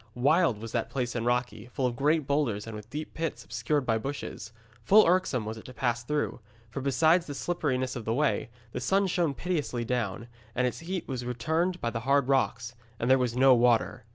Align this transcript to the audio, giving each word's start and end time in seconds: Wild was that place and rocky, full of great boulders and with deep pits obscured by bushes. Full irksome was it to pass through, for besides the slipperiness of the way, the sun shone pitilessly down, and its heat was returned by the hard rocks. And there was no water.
Wild 0.15 0.57
was 0.59 0.71
that 0.71 0.89
place 0.89 1.13
and 1.13 1.27
rocky, 1.27 1.67
full 1.67 1.85
of 1.85 1.95
great 1.95 2.25
boulders 2.25 2.65
and 2.65 2.75
with 2.75 2.89
deep 2.89 3.13
pits 3.13 3.45
obscured 3.45 3.85
by 3.85 3.99
bushes. 3.99 4.51
Full 4.83 5.05
irksome 5.05 5.45
was 5.45 5.57
it 5.59 5.65
to 5.65 5.75
pass 5.75 6.01
through, 6.03 6.39
for 6.71 6.81
besides 6.81 7.27
the 7.27 7.35
slipperiness 7.35 7.95
of 7.95 8.03
the 8.05 8.13
way, 8.15 8.49
the 8.71 8.79
sun 8.81 9.05
shone 9.05 9.35
pitilessly 9.35 9.85
down, 9.85 10.27
and 10.55 10.65
its 10.65 10.79
heat 10.79 11.07
was 11.07 11.23
returned 11.23 11.79
by 11.81 11.91
the 11.91 11.99
hard 11.99 12.27
rocks. 12.29 12.73
And 12.99 13.11
there 13.11 13.19
was 13.19 13.37
no 13.37 13.53
water. 13.53 14.05